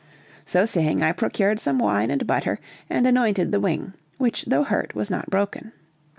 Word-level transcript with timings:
So 0.45 0.65
saying, 0.65 1.03
I 1.03 1.11
procured 1.11 1.59
some 1.59 1.77
wine 1.77 2.09
and 2.09 2.25
butter 2.25 2.57
and 2.89 3.05
anointed 3.05 3.51
the 3.51 3.59
wing, 3.59 3.93
which 4.17 4.45
though 4.45 4.63
hurt 4.63 4.95
was 4.95 5.11
not 5.11 5.29
broken. 5.29 5.73